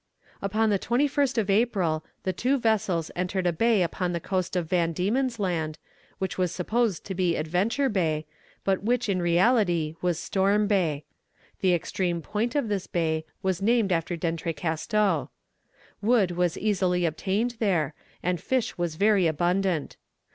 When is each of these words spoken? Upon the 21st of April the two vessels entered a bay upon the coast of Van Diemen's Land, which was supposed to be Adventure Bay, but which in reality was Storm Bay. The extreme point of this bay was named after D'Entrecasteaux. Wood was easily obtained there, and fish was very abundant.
Upon 0.41 0.71
the 0.71 0.79
21st 0.79 1.37
of 1.37 1.49
April 1.51 2.03
the 2.23 2.33
two 2.33 2.57
vessels 2.57 3.11
entered 3.15 3.45
a 3.45 3.53
bay 3.53 3.83
upon 3.83 4.13
the 4.13 4.19
coast 4.19 4.55
of 4.55 4.67
Van 4.67 4.93
Diemen's 4.93 5.37
Land, 5.37 5.77
which 6.17 6.39
was 6.39 6.51
supposed 6.51 7.05
to 7.05 7.13
be 7.13 7.35
Adventure 7.35 7.87
Bay, 7.87 8.25
but 8.63 8.81
which 8.81 9.07
in 9.07 9.21
reality 9.21 9.95
was 10.01 10.17
Storm 10.17 10.65
Bay. 10.65 11.05
The 11.59 11.75
extreme 11.75 12.23
point 12.23 12.55
of 12.55 12.67
this 12.67 12.87
bay 12.87 13.25
was 13.43 13.61
named 13.61 13.91
after 13.91 14.15
D'Entrecasteaux. 14.17 15.29
Wood 16.01 16.31
was 16.31 16.57
easily 16.57 17.05
obtained 17.05 17.57
there, 17.59 17.93
and 18.23 18.41
fish 18.41 18.79
was 18.79 18.95
very 18.95 19.27
abundant. 19.27 19.97